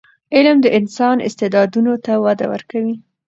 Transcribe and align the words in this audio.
علم 0.35 0.57
د 0.61 0.67
انسان 0.79 1.17
استعدادونو 1.27 1.93
ته 2.05 2.13
وده 2.25 2.45
ورکوي. 2.53 2.95